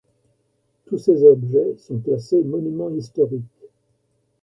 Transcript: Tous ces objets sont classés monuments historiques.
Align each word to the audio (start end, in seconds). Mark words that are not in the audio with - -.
Tous 0.87 0.97
ces 0.97 1.23
objets 1.23 1.77
sont 1.77 1.99
classés 1.99 2.43
monuments 2.43 2.89
historiques. 2.89 3.69